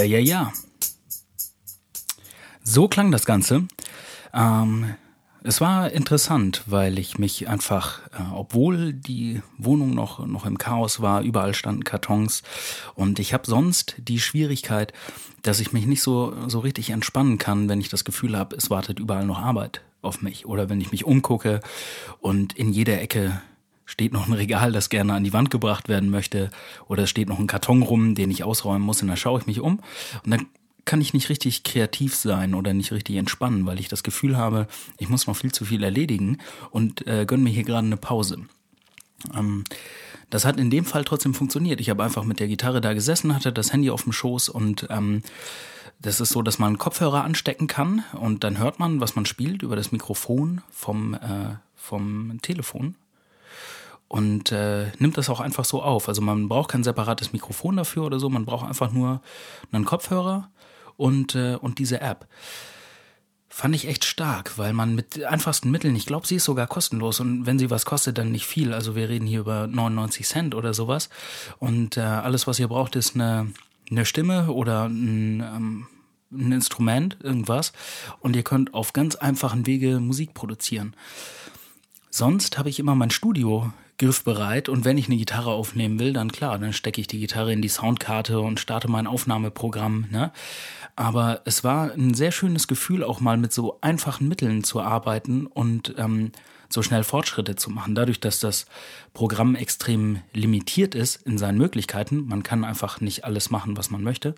Ja, 0.00 0.06
ja, 0.06 0.18
ja. 0.18 0.52
So 2.62 2.88
klang 2.88 3.10
das 3.10 3.26
Ganze. 3.26 3.68
Ähm, 4.32 4.94
es 5.42 5.60
war 5.60 5.92
interessant, 5.92 6.62
weil 6.64 6.98
ich 6.98 7.18
mich 7.18 7.48
einfach, 7.48 8.00
äh, 8.12 8.22
obwohl 8.32 8.94
die 8.94 9.42
Wohnung 9.58 9.94
noch, 9.94 10.26
noch 10.26 10.46
im 10.46 10.56
Chaos 10.56 11.02
war, 11.02 11.20
überall 11.20 11.52
standen 11.52 11.84
Kartons 11.84 12.42
und 12.94 13.18
ich 13.18 13.34
habe 13.34 13.46
sonst 13.46 13.96
die 13.98 14.20
Schwierigkeit, 14.20 14.94
dass 15.42 15.60
ich 15.60 15.74
mich 15.74 15.84
nicht 15.84 16.00
so, 16.00 16.34
so 16.48 16.60
richtig 16.60 16.88
entspannen 16.88 17.36
kann, 17.36 17.68
wenn 17.68 17.80
ich 17.80 17.90
das 17.90 18.06
Gefühl 18.06 18.38
habe, 18.38 18.56
es 18.56 18.70
wartet 18.70 18.98
überall 19.00 19.26
noch 19.26 19.38
Arbeit 19.38 19.82
auf 20.00 20.22
mich 20.22 20.46
oder 20.46 20.70
wenn 20.70 20.80
ich 20.80 20.92
mich 20.92 21.04
umgucke 21.04 21.60
und 22.20 22.54
in 22.54 22.72
jeder 22.72 23.02
Ecke 23.02 23.42
steht 23.90 24.12
noch 24.12 24.26
ein 24.26 24.32
Regal, 24.32 24.72
das 24.72 24.88
gerne 24.88 25.12
an 25.14 25.24
die 25.24 25.32
Wand 25.32 25.50
gebracht 25.50 25.88
werden 25.88 26.10
möchte, 26.10 26.50
oder 26.88 27.02
es 27.02 27.10
steht 27.10 27.28
noch 27.28 27.38
ein 27.38 27.46
Karton 27.46 27.82
rum, 27.82 28.14
den 28.14 28.30
ich 28.30 28.44
ausräumen 28.44 28.82
muss, 28.82 29.02
und 29.02 29.08
dann 29.08 29.16
schaue 29.16 29.40
ich 29.40 29.46
mich 29.46 29.60
um 29.60 29.80
und 30.24 30.30
dann 30.30 30.46
kann 30.86 31.00
ich 31.00 31.12
nicht 31.12 31.28
richtig 31.28 31.62
kreativ 31.62 32.14
sein 32.16 32.54
oder 32.54 32.72
nicht 32.72 32.92
richtig 32.92 33.16
entspannen, 33.16 33.66
weil 33.66 33.78
ich 33.78 33.88
das 33.88 34.02
Gefühl 34.02 34.36
habe, 34.36 34.66
ich 34.98 35.08
muss 35.08 35.26
noch 35.26 35.36
viel 35.36 35.52
zu 35.52 35.64
viel 35.64 35.82
erledigen 35.82 36.38
und 36.70 37.06
äh, 37.06 37.26
gönne 37.26 37.42
mir 37.42 37.50
hier 37.50 37.64
gerade 37.64 37.86
eine 37.86 37.98
Pause. 37.98 38.38
Ähm, 39.34 39.64
Das 40.30 40.44
hat 40.44 40.60
in 40.60 40.70
dem 40.70 40.84
Fall 40.84 41.04
trotzdem 41.04 41.34
funktioniert. 41.34 41.80
Ich 41.80 41.90
habe 41.90 42.04
einfach 42.04 42.24
mit 42.24 42.38
der 42.38 42.46
Gitarre 42.46 42.80
da 42.80 42.94
gesessen, 42.94 43.34
hatte 43.34 43.52
das 43.52 43.72
Handy 43.72 43.90
auf 43.90 44.04
dem 44.04 44.12
Schoß 44.12 44.48
und 44.48 44.86
ähm, 44.88 45.22
das 46.00 46.20
ist 46.20 46.30
so, 46.30 46.40
dass 46.40 46.58
man 46.58 46.78
Kopfhörer 46.78 47.24
anstecken 47.24 47.66
kann 47.66 48.04
und 48.12 48.42
dann 48.42 48.56
hört 48.58 48.78
man, 48.78 49.00
was 49.00 49.16
man 49.16 49.26
spielt 49.26 49.62
über 49.62 49.76
das 49.76 49.90
Mikrofon 49.92 50.62
vom, 50.70 51.14
äh, 51.14 51.56
vom 51.74 52.38
Telefon 52.42 52.94
und 54.10 54.52
äh, 54.52 54.92
nimmt 54.98 55.16
das 55.16 55.30
auch 55.30 55.40
einfach 55.40 55.64
so 55.64 55.82
auf. 55.82 56.08
Also 56.08 56.20
man 56.20 56.48
braucht 56.48 56.70
kein 56.70 56.84
separates 56.84 57.32
Mikrofon 57.32 57.78
dafür 57.78 58.04
oder 58.04 58.18
so, 58.18 58.28
man 58.28 58.44
braucht 58.44 58.68
einfach 58.68 58.92
nur 58.92 59.22
einen 59.72 59.86
Kopfhörer 59.86 60.50
und, 60.98 61.34
äh, 61.34 61.54
und 61.54 61.78
diese 61.78 62.02
App. 62.02 62.28
Fand 63.48 63.74
ich 63.74 63.88
echt 63.88 64.04
stark, 64.04 64.58
weil 64.58 64.72
man 64.72 64.94
mit 64.94 65.24
einfachsten 65.24 65.70
Mitteln, 65.70 65.96
ich 65.96 66.06
glaube, 66.06 66.26
sie 66.26 66.36
ist 66.36 66.44
sogar 66.44 66.66
kostenlos 66.66 67.20
und 67.20 67.46
wenn 67.46 67.58
sie 67.58 67.70
was 67.70 67.86
kostet, 67.86 68.18
dann 68.18 68.30
nicht 68.30 68.46
viel. 68.46 68.74
Also 68.74 68.94
wir 68.94 69.08
reden 69.08 69.26
hier 69.26 69.40
über 69.40 69.66
99 69.66 70.26
Cent 70.26 70.54
oder 70.54 70.74
sowas. 70.74 71.08
Und 71.58 71.96
äh, 71.96 72.00
alles, 72.00 72.46
was 72.46 72.60
ihr 72.60 72.68
braucht, 72.68 72.94
ist 72.94 73.16
eine 73.16 73.52
eine 73.90 74.04
Stimme 74.04 74.52
oder 74.52 74.84
ein, 74.84 75.40
ähm, 75.40 75.86
ein 76.32 76.52
Instrument, 76.52 77.18
irgendwas. 77.22 77.72
Und 78.20 78.36
ihr 78.36 78.44
könnt 78.44 78.74
auf 78.74 78.92
ganz 78.92 79.16
einfachen 79.16 79.66
Wege 79.66 80.00
Musik 80.00 80.34
produzieren. 80.34 80.94
Sonst 82.10 82.58
habe 82.58 82.68
ich 82.68 82.78
immer 82.78 82.94
mein 82.94 83.10
Studio 83.10 83.72
griffbereit 84.00 84.68
und 84.68 84.84
wenn 84.84 84.98
ich 84.98 85.06
eine 85.06 85.16
Gitarre 85.16 85.50
aufnehmen 85.50 85.98
will, 85.98 86.12
dann 86.12 86.32
klar, 86.32 86.58
dann 86.58 86.72
stecke 86.72 87.00
ich 87.00 87.06
die 87.06 87.20
Gitarre 87.20 87.52
in 87.52 87.62
die 87.62 87.68
Soundkarte 87.68 88.40
und 88.40 88.58
starte 88.58 88.90
mein 88.90 89.06
Aufnahmeprogramm. 89.06 90.06
Ne? 90.10 90.32
Aber 90.96 91.42
es 91.44 91.62
war 91.62 91.92
ein 91.92 92.14
sehr 92.14 92.32
schönes 92.32 92.66
Gefühl, 92.66 93.04
auch 93.04 93.20
mal 93.20 93.36
mit 93.36 93.52
so 93.52 93.78
einfachen 93.82 94.26
Mitteln 94.26 94.64
zu 94.64 94.80
arbeiten 94.80 95.46
und 95.46 95.94
ähm, 95.98 96.32
so 96.70 96.82
schnell 96.82 97.04
Fortschritte 97.04 97.56
zu 97.56 97.68
machen. 97.68 97.94
Dadurch, 97.94 98.20
dass 98.20 98.40
das 98.40 98.66
Programm 99.12 99.54
extrem 99.54 100.20
limitiert 100.32 100.94
ist 100.94 101.16
in 101.26 101.36
seinen 101.36 101.58
Möglichkeiten, 101.58 102.26
man 102.26 102.42
kann 102.42 102.64
einfach 102.64 103.00
nicht 103.00 103.24
alles 103.24 103.50
machen, 103.50 103.76
was 103.76 103.90
man 103.90 104.02
möchte, 104.02 104.34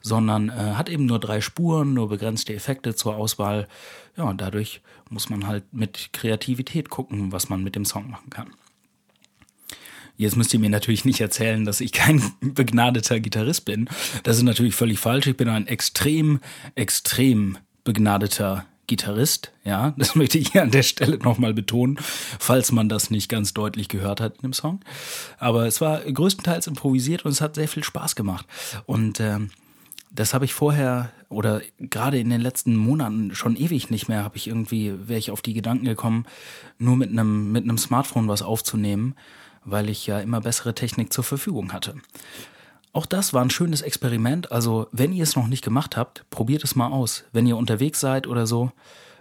sondern 0.00 0.48
äh, 0.48 0.52
hat 0.74 0.88
eben 0.88 1.06
nur 1.06 1.20
drei 1.20 1.40
Spuren, 1.40 1.94
nur 1.94 2.08
begrenzte 2.08 2.54
Effekte 2.54 2.94
zur 2.94 3.16
Auswahl. 3.16 3.68
Ja, 4.16 4.24
und 4.24 4.40
dadurch 4.40 4.80
muss 5.10 5.28
man 5.28 5.46
halt 5.46 5.72
mit 5.72 6.12
Kreativität 6.12 6.88
gucken, 6.88 7.30
was 7.30 7.48
man 7.48 7.62
mit 7.62 7.76
dem 7.76 7.84
Song 7.84 8.10
machen 8.10 8.30
kann. 8.30 8.50
Jetzt 10.16 10.36
müsst 10.36 10.54
ihr 10.54 10.60
mir 10.60 10.70
natürlich 10.70 11.04
nicht 11.04 11.20
erzählen, 11.20 11.64
dass 11.64 11.80
ich 11.80 11.92
kein 11.92 12.22
begnadeter 12.40 13.20
Gitarrist 13.20 13.64
bin. 13.64 13.88
Das 14.22 14.36
ist 14.36 14.42
natürlich 14.42 14.74
völlig 14.74 14.98
falsch. 14.98 15.26
Ich 15.26 15.36
bin 15.36 15.48
ein 15.48 15.66
extrem, 15.66 16.40
extrem 16.74 17.58
begnadeter 17.84 18.66
Gitarrist, 18.86 19.52
ja, 19.64 19.94
das 19.96 20.14
möchte 20.14 20.38
ich 20.38 20.52
hier 20.52 20.62
an 20.62 20.70
der 20.70 20.82
Stelle 20.82 21.18
nochmal 21.18 21.54
betonen, 21.54 21.98
falls 22.00 22.72
man 22.72 22.88
das 22.88 23.10
nicht 23.10 23.28
ganz 23.28 23.54
deutlich 23.54 23.88
gehört 23.88 24.20
hat 24.20 24.36
in 24.36 24.42
dem 24.42 24.52
Song. 24.52 24.80
Aber 25.38 25.66
es 25.66 25.80
war 25.80 26.00
größtenteils 26.00 26.66
improvisiert 26.66 27.24
und 27.24 27.32
es 27.32 27.40
hat 27.40 27.54
sehr 27.54 27.68
viel 27.68 27.84
Spaß 27.84 28.16
gemacht. 28.16 28.46
Und 28.86 29.20
ähm, 29.20 29.50
das 30.10 30.34
habe 30.34 30.44
ich 30.44 30.54
vorher 30.54 31.10
oder 31.28 31.60
gerade 31.78 32.18
in 32.18 32.30
den 32.30 32.40
letzten 32.40 32.76
Monaten 32.76 33.34
schon 33.34 33.56
ewig 33.56 33.90
nicht 33.90 34.08
mehr, 34.08 34.22
habe 34.22 34.36
ich 34.36 34.46
irgendwie, 34.46 34.94
wäre 35.08 35.18
ich 35.18 35.30
auf 35.30 35.42
die 35.42 35.54
Gedanken 35.54 35.84
gekommen, 35.84 36.26
nur 36.78 36.96
mit 36.96 37.10
einem, 37.10 37.50
mit 37.50 37.64
einem 37.64 37.78
Smartphone 37.78 38.28
was 38.28 38.42
aufzunehmen, 38.42 39.14
weil 39.66 39.90
ich 39.90 40.06
ja 40.06 40.20
immer 40.20 40.40
bessere 40.40 40.74
Technik 40.74 41.12
zur 41.12 41.24
Verfügung 41.24 41.72
hatte. 41.72 41.94
Auch 42.92 43.04
das 43.04 43.34
war 43.34 43.42
ein 43.42 43.50
schönes 43.50 43.82
Experiment. 43.82 44.50
Also, 44.50 44.86
wenn 44.90 45.12
ihr 45.12 45.22
es 45.22 45.36
noch 45.36 45.48
nicht 45.48 45.62
gemacht 45.62 45.98
habt, 45.98 46.24
probiert 46.30 46.64
es 46.64 46.76
mal 46.76 46.88
aus. 46.88 47.24
Wenn 47.32 47.46
ihr 47.46 47.58
unterwegs 47.58 48.00
seid 48.00 48.26
oder 48.26 48.46
so. 48.46 48.72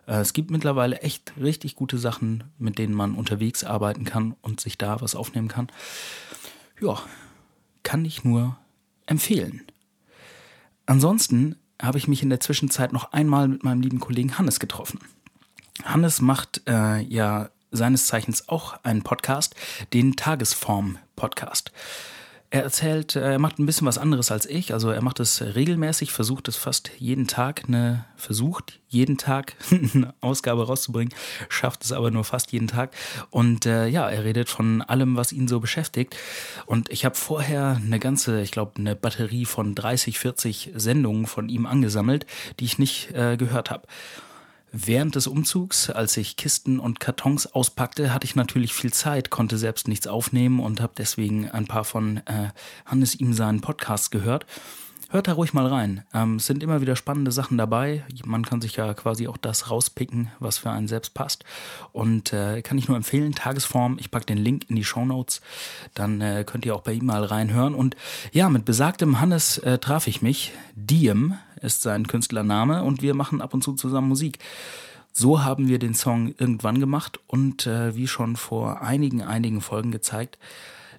Äh, 0.08 0.20
es 0.20 0.32
gibt 0.32 0.50
mittlerweile 0.50 1.00
echt 1.02 1.34
richtig 1.38 1.76
gute 1.76 1.98
Sachen, 1.98 2.46
mit 2.58 2.78
denen 2.78 2.94
man 2.94 3.16
unterwegs 3.16 3.66
arbeiten 3.66 4.06
kann 4.06 4.36
und 4.42 4.62
sich 4.62 4.78
da 4.78 5.02
was 5.02 5.14
aufnehmen 5.16 5.50
kann. 5.50 5.68
Ja, 6.80 7.02
kann 7.84 8.06
ich 8.06 8.24
nur 8.24 8.58
empfehlen. 9.08 9.64
Ansonsten 10.86 11.58
habe 11.82 11.98
ich 11.98 12.08
mich 12.08 12.24
in 12.24 12.30
der 12.30 12.40
Zwischenzeit 12.40 12.94
noch 12.94 13.12
einmal 13.12 13.48
mit 13.48 13.64
meinem 13.64 13.82
lieben 13.82 14.00
Kollegen 14.00 14.38
Hannes 14.38 14.60
getroffen. 14.60 15.00
Hannes 15.84 16.22
macht 16.22 16.62
äh, 16.68 17.02
ja 17.02 17.50
seines 17.76 18.08
Zeichens 18.08 18.50
auch 18.50 18.76
einen 18.84 19.04
Podcast, 19.04 19.56
den 19.94 20.16
Tagesform 20.16 20.98
Podcast. 21.16 21.72
Er 22.56 22.64
erzählt, 22.64 23.18
äh, 23.18 23.34
er 23.34 23.40
macht 23.40 23.60
ein 23.60 23.66
bisschen 23.66 23.86
was 23.86 23.98
anderes 23.98 24.32
als 24.32 24.46
ich. 24.46 24.72
Also 24.72 24.90
er 24.90 25.02
macht 25.02 25.20
es 25.20 25.42
regelmäßig, 25.42 26.14
versucht 26.14 26.48
es 26.48 26.56
fast 26.56 26.90
jeden 27.00 27.28
Tag, 27.28 27.64
eine, 27.68 28.06
versucht 28.16 28.80
jeden 28.88 29.18
Tag 29.18 29.56
eine 29.72 30.14
Ausgabe 30.22 30.66
rauszubringen, 30.66 31.14
schafft 31.50 31.84
es 31.84 31.92
aber 31.92 32.12
nur 32.12 32.24
fast 32.24 32.54
jeden 32.54 32.68
Tag. 32.68 32.96
Und 33.30 33.66
äh, 33.66 33.88
ja, 33.88 34.10
er 34.10 34.24
redet 34.24 34.48
von 34.48 34.82
allem, 34.82 35.18
was 35.18 35.34
ihn 35.34 35.50
so 35.50 35.60
beschäftigt. 35.60 36.16
Und 36.66 36.90
ich 36.90 37.04
habe 37.04 37.16
vorher 37.16 37.82
eine 37.84 38.00
ganze, 38.00 38.42
ich 38.42 38.52
glaube, 38.52 38.74
eine 38.78 38.96
Batterie 38.96 39.44
von 39.44 39.76
30, 39.76 40.18
40 40.18 40.72
Sendungen 40.76 41.26
von 41.26 41.50
ihm 41.50 41.66
angesammelt, 41.66 42.26
die 42.62 42.66
ich 42.66 42.78
nicht 42.80 43.12
äh, 43.16 43.36
gehört 43.36 43.70
habe. 43.70 43.86
Während 44.78 45.16
des 45.16 45.28
Umzugs, 45.28 45.90
als 45.90 46.18
ich 46.18 46.36
Kisten 46.36 46.80
und 46.80 47.00
Kartons 47.00 47.48
auspackte, 47.48 48.14
hatte 48.14 48.26
ich 48.26 48.36
natürlich 48.36 48.74
viel 48.74 48.92
Zeit, 48.92 49.30
konnte 49.30 49.58
selbst 49.58 49.88
nichts 49.88 50.06
aufnehmen 50.06 50.60
und 50.60 50.82
habe 50.82 50.92
deswegen 50.98 51.50
ein 51.50 51.66
paar 51.66 51.86
von 51.86 52.18
äh, 52.26 52.50
Hannes 52.86 53.16
ihm 53.16 53.32
seinen 53.32 53.62
Podcasts 53.62 54.12
gehört. 54.12 54.46
Hört 55.10 55.30
da 55.30 55.34
ruhig 55.34 55.54
mal 55.54 55.66
rein. 55.66 56.04
Ähm, 56.14 56.36
es 56.36 56.46
sind 56.46 56.62
immer 56.62 56.82
wieder 56.82 56.98
spannende 56.98 57.32
Sachen 57.32 57.58
dabei. 57.58 58.04
Man 58.26 58.44
kann 58.44 58.60
sich 58.60 58.76
ja 58.76 58.94
quasi 58.94 59.30
auch 59.30 59.38
das 59.38 59.72
rauspicken, 59.72 60.28
was 60.40 60.58
für 60.58 60.72
einen 60.72 60.90
selbst 60.90 61.14
passt. 61.14 61.46
Und 61.94 62.34
äh, 62.34 62.62
kann 62.62 62.78
ich 62.78 62.90
nur 62.90 62.98
empfehlen, 62.98 63.32
Tagesform. 63.32 63.96
Ich 63.98 64.12
packe 64.12 64.26
den 64.26 64.40
Link 64.40 64.70
in 64.70 64.76
die 64.76 64.84
Show 64.84 65.06
Notes. 65.06 65.40
Dann 65.94 66.20
äh, 66.20 66.44
könnt 66.46 66.66
ihr 66.66 66.76
auch 66.76 66.82
bei 66.82 66.92
ihm 66.92 67.06
mal 67.06 67.24
reinhören. 67.24 67.76
Und 67.76 67.96
ja, 68.34 68.50
mit 68.50 68.66
besagtem 68.66 69.22
Hannes 69.22 69.58
äh, 69.60 69.78
traf 69.78 70.08
ich 70.08 70.22
mich. 70.22 70.52
Diem 70.76 71.36
ist 71.62 71.82
sein 71.82 72.08
Künstlername 72.08 72.84
und 72.84 73.02
wir 73.02 73.14
machen 73.14 73.42
ab 73.42 73.54
und 73.54 73.64
zu 73.64 73.74
zusammen 73.74 74.10
Musik. 74.10 74.40
So 75.12 75.44
haben 75.44 75.68
wir 75.68 75.80
den 75.80 75.94
Song 75.94 76.34
irgendwann 76.38 76.80
gemacht 76.80 77.20
und 77.28 77.68
äh, 77.68 77.96
wie 77.96 78.08
schon 78.08 78.36
vor 78.36 78.82
einigen, 78.82 79.22
einigen 79.22 79.62
Folgen 79.62 79.92
gezeigt, 79.92 80.38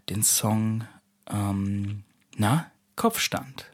den 0.08 0.22
Song, 0.22 0.84
ähm, 1.28 2.02
na, 2.36 2.70
Kopfstand. 2.96 3.66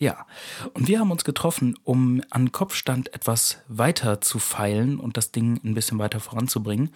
Ja, 0.00 0.26
und 0.74 0.88
wir 0.88 1.00
haben 1.00 1.10
uns 1.10 1.24
getroffen, 1.24 1.76
um 1.82 2.22
an 2.30 2.52
Kopfstand 2.52 3.12
etwas 3.14 3.58
weiter 3.68 4.20
zu 4.20 4.38
feilen 4.38 4.98
und 5.00 5.16
das 5.16 5.32
Ding 5.32 5.60
ein 5.64 5.74
bisschen 5.74 5.98
weiter 5.98 6.20
voranzubringen. 6.20 6.90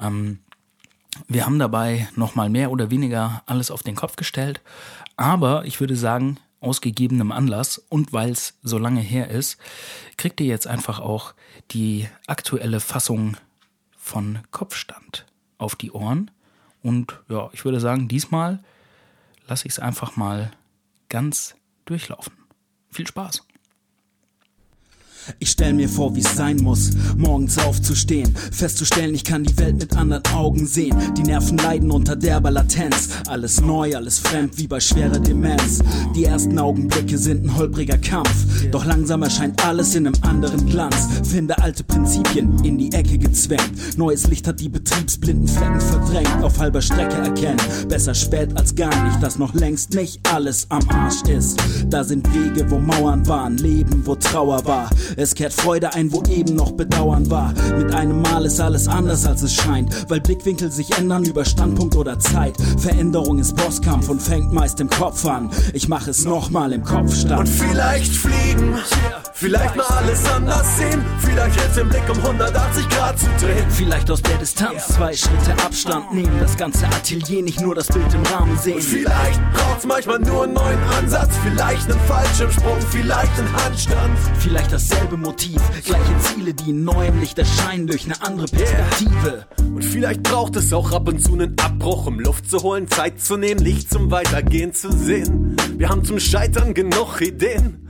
Ähm, 0.00 0.40
wir 1.28 1.46
haben 1.46 1.58
dabei 1.58 2.08
nochmal 2.14 2.48
mehr 2.50 2.70
oder 2.70 2.90
weniger 2.90 3.42
alles 3.46 3.70
auf 3.70 3.82
den 3.82 3.96
Kopf 3.96 4.16
gestellt, 4.16 4.60
aber 5.16 5.64
ich 5.64 5.80
würde 5.80 5.96
sagen, 5.96 6.38
aus 6.60 6.80
gegebenem 6.80 7.32
Anlass 7.32 7.78
und 7.78 8.12
weil 8.12 8.30
es 8.30 8.58
so 8.62 8.78
lange 8.78 9.00
her 9.00 9.28
ist, 9.28 9.58
kriegt 10.16 10.40
ihr 10.40 10.46
jetzt 10.46 10.66
einfach 10.66 11.00
auch 11.00 11.34
die 11.70 12.08
aktuelle 12.26 12.80
Fassung 12.80 13.36
von 13.96 14.38
Kopfstand 14.50 15.26
auf 15.58 15.76
die 15.76 15.90
Ohren. 15.90 16.30
Und 16.82 17.20
ja, 17.28 17.50
ich 17.52 17.64
würde 17.64 17.80
sagen, 17.80 18.08
diesmal 18.08 18.62
lasse 19.46 19.66
ich 19.66 19.72
es 19.72 19.78
einfach 19.78 20.16
mal 20.16 20.50
ganz 21.08 21.56
durchlaufen. 21.84 22.32
Viel 22.90 23.06
Spaß! 23.06 23.46
Ich 25.38 25.50
stell 25.50 25.72
mir 25.72 25.88
vor, 25.88 26.14
wie's 26.14 26.36
sein 26.36 26.58
muss, 26.58 26.90
morgens 27.16 27.58
aufzustehen, 27.58 28.34
festzustellen, 28.52 29.14
ich 29.14 29.24
kann 29.24 29.44
die 29.44 29.56
Welt 29.58 29.78
mit 29.78 29.96
anderen 29.96 30.26
Augen 30.34 30.66
sehen. 30.66 30.96
Die 31.16 31.22
Nerven 31.22 31.58
leiden 31.58 31.90
unter 31.90 32.16
derber 32.16 32.50
Latenz, 32.50 33.08
alles 33.26 33.60
neu, 33.60 33.94
alles 33.96 34.18
fremd, 34.18 34.58
wie 34.58 34.66
bei 34.66 34.80
schwerer 34.80 35.18
Demenz. 35.18 35.80
Die 36.14 36.24
ersten 36.24 36.58
Augenblicke 36.58 37.18
sind 37.18 37.44
ein 37.44 37.56
holpriger 37.56 37.98
Kampf, 37.98 38.70
doch 38.70 38.84
langsam 38.84 39.22
erscheint 39.22 39.64
alles 39.64 39.94
in 39.94 40.06
einem 40.06 40.16
anderen 40.22 40.66
Glanz. 40.66 41.08
Finde 41.28 41.58
alte 41.58 41.84
Prinzipien 41.84 42.64
in 42.64 42.78
die 42.78 42.92
Ecke 42.92 43.18
gezwängt, 43.18 43.96
neues 43.96 44.26
Licht 44.28 44.46
hat 44.46 44.60
die 44.60 44.68
betriebsblinden 44.68 45.48
Flecken 45.48 45.80
verdrängt, 45.80 46.42
auf 46.42 46.58
halber 46.58 46.82
Strecke 46.82 47.16
erkennen, 47.16 47.60
besser 47.88 48.14
spät 48.14 48.56
als 48.56 48.74
gar 48.74 49.04
nicht, 49.04 49.22
dass 49.22 49.38
noch 49.38 49.54
längst 49.54 49.94
nicht 49.94 50.20
alles 50.32 50.66
am 50.70 50.88
Arsch 50.88 51.22
ist. 51.28 51.58
Da 51.88 52.04
sind 52.04 52.26
Wege, 52.34 52.70
wo 52.70 52.78
Mauern 52.78 53.26
waren, 53.26 53.56
Leben, 53.58 54.06
wo 54.06 54.14
Trauer 54.14 54.64
war. 54.64 54.90
Es 55.18 55.34
kehrt 55.34 55.54
Freude 55.54 55.94
ein, 55.94 56.12
wo 56.12 56.22
eben 56.24 56.54
noch 56.54 56.72
Bedauern 56.72 57.30
war. 57.30 57.54
Mit 57.78 57.94
einem 57.94 58.20
Mal 58.20 58.44
ist 58.44 58.60
alles 58.60 58.86
anders, 58.86 59.24
als 59.26 59.42
es 59.42 59.54
scheint, 59.54 60.10
weil 60.10 60.20
Blickwinkel 60.20 60.70
sich 60.70 60.96
ändern 60.98 61.24
über 61.24 61.46
Standpunkt 61.46 61.96
oder 61.96 62.18
Zeit. 62.18 62.54
Veränderung 62.78 63.38
ist 63.38 63.56
Bosskampf 63.56 64.10
und 64.10 64.20
fängt 64.20 64.52
meist 64.52 64.78
im 64.78 64.90
Kopf 64.90 65.24
an. 65.24 65.50
Ich 65.72 65.88
mache 65.88 66.10
es 66.10 66.26
nochmal 66.26 66.72
im 66.74 66.84
Kopf 66.84 67.14
statt. 67.14 67.40
Und 67.40 67.48
vielleicht 67.48 68.12
fliegen 68.12 68.74
Vielleicht 69.38 69.76
mal 69.76 69.84
alles 69.84 70.24
anders 70.30 70.78
sehen, 70.78 71.04
vielleicht 71.18 71.60
jetzt 71.60 71.76
den 71.76 71.90
Blick 71.90 72.08
um 72.08 72.16
180 72.16 72.88
Grad 72.88 73.18
zu 73.18 73.26
drehen. 73.38 73.66
Vielleicht 73.68 74.10
aus 74.10 74.22
der 74.22 74.38
Distanz 74.38 74.88
zwei 74.88 75.12
Schritte 75.12 75.52
Abstand 75.62 76.14
nehmen, 76.14 76.40
das 76.40 76.56
ganze 76.56 76.86
Atelier 76.86 77.42
nicht 77.42 77.60
nur 77.60 77.74
das 77.74 77.88
Bild 77.88 78.14
im 78.14 78.22
Rahmen 78.22 78.56
sehen. 78.56 78.80
Vielleicht 78.80 79.52
braucht's 79.52 79.84
manchmal 79.84 80.20
nur 80.20 80.44
einen 80.44 80.54
neuen 80.54 80.82
Ansatz, 80.84 81.34
vielleicht 81.44 81.90
einen 81.90 82.00
Fallschirmsprung, 82.00 82.80
vielleicht 82.90 83.38
einen 83.38 83.52
Handstand. 83.62 84.18
Vielleicht 84.38 84.72
dasselbe 84.72 85.18
Motiv, 85.18 85.60
gleiche 85.84 86.18
Ziele, 86.20 86.54
die 86.54 86.70
in 86.70 86.84
neuem 86.84 87.20
Licht 87.20 87.38
erscheinen 87.38 87.86
durch 87.86 88.06
eine 88.06 88.22
andere 88.22 88.46
Perspektive. 88.46 89.44
Und 89.58 89.84
vielleicht 89.84 90.22
braucht 90.22 90.56
es 90.56 90.72
auch 90.72 90.92
ab 90.92 91.08
und 91.08 91.22
zu 91.22 91.34
einen 91.34 91.54
Abbruch, 91.60 92.06
um 92.06 92.20
Luft 92.20 92.48
zu 92.48 92.62
holen, 92.62 92.88
Zeit 92.88 93.20
zu 93.20 93.36
nehmen, 93.36 93.60
Licht 93.60 93.90
zum 93.90 94.10
Weitergehen 94.10 94.72
zu 94.72 94.90
sehen. 94.90 95.56
Wir 95.76 95.90
haben 95.90 96.06
zum 96.06 96.18
Scheitern 96.20 96.72
genug 96.72 97.20
Ideen 97.20 97.85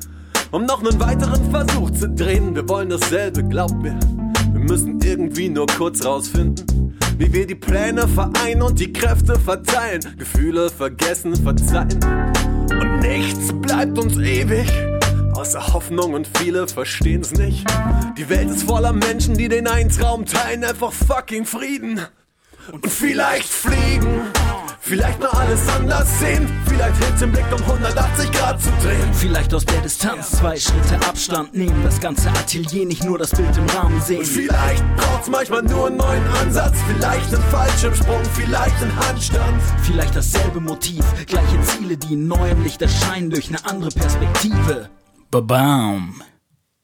um 0.56 0.64
noch 0.64 0.80
einen 0.80 0.98
weiteren 0.98 1.50
Versuch 1.50 1.90
zu 1.90 2.08
drehen. 2.08 2.54
Wir 2.54 2.66
wollen 2.66 2.88
dasselbe, 2.88 3.44
glaubt 3.44 3.74
mir. 3.82 3.98
Wir 4.52 4.60
müssen 4.60 4.98
irgendwie 5.02 5.50
nur 5.50 5.66
kurz 5.66 6.02
rausfinden, 6.02 6.98
wie 7.18 7.30
wir 7.30 7.46
die 7.46 7.54
Pläne 7.54 8.08
vereinen 8.08 8.62
und 8.62 8.80
die 8.80 8.90
Kräfte 8.90 9.38
verteilen. 9.38 10.00
Gefühle 10.16 10.70
vergessen, 10.70 11.36
verzeihen. 11.36 12.02
Und 12.70 13.00
nichts 13.00 13.52
bleibt 13.60 13.98
uns 13.98 14.16
ewig. 14.16 14.66
Außer 15.34 15.74
Hoffnung 15.74 16.14
und 16.14 16.26
viele 16.38 16.66
verstehen's 16.66 17.32
nicht. 17.32 17.66
Die 18.16 18.26
Welt 18.30 18.48
ist 18.48 18.62
voller 18.62 18.94
Menschen, 18.94 19.36
die 19.36 19.50
den 19.50 19.66
einen 19.66 19.90
Traum 19.90 20.24
teilen, 20.24 20.64
einfach 20.64 20.90
fucking 20.90 21.44
Frieden. 21.44 22.00
Und 22.72 22.86
vielleicht 22.86 23.46
fliegen 23.46 24.22
Vielleicht 24.86 25.18
mal 25.18 25.30
alles 25.30 25.68
anders 25.68 26.20
sehen. 26.20 26.48
Vielleicht 26.64 26.96
hilft 26.98 27.20
den 27.20 27.32
Blick 27.32 27.44
um 27.52 27.60
180 27.60 28.30
Grad 28.30 28.62
zu 28.62 28.70
drehen. 28.80 29.12
Vielleicht 29.14 29.52
aus 29.52 29.64
der 29.64 29.80
Distanz 29.80 30.30
zwei 30.30 30.56
Schritte 30.56 30.94
Abstand 31.08 31.54
nehmen. 31.54 31.82
Das 31.82 32.00
ganze 32.00 32.28
Atelier 32.30 32.86
nicht 32.86 33.02
nur 33.02 33.18
das 33.18 33.30
Bild 33.30 33.56
im 33.56 33.66
Rahmen 33.70 34.00
sehen. 34.00 34.20
Und 34.20 34.26
vielleicht 34.26 34.84
braucht's 34.96 35.28
manchmal 35.28 35.62
nur 35.64 35.88
einen 35.88 35.96
neuen 35.96 36.24
Ansatz. 36.40 36.78
Vielleicht 36.86 37.34
einen 37.34 37.42
Fallschirmsprung, 37.50 38.24
vielleicht 38.34 38.80
einen 38.80 38.96
Handstand. 39.08 39.60
Vielleicht 39.82 40.14
dasselbe 40.14 40.60
Motiv, 40.60 41.04
gleiche 41.26 41.60
Ziele, 41.62 41.96
die 41.96 42.14
in 42.14 42.28
neuem 42.28 42.62
Licht 42.62 42.80
erscheinen 42.80 43.30
durch 43.30 43.48
eine 43.48 43.64
andere 43.64 43.90
Perspektive. 43.90 44.88
Babam. 45.32 46.22